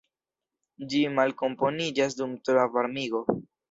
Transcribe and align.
Ĝi 0.93 1.03
malkomponiĝas 1.19 2.21
dum 2.23 2.37
troa 2.47 2.69
varmigo. 2.77 3.27